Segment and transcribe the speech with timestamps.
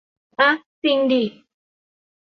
[0.39, 0.49] อ่ะ
[0.83, 1.23] จิงดิ